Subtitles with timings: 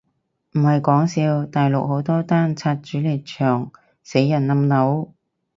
[0.53, 5.13] 唔係講笑，大陸好多單拆主力牆死人冧樓？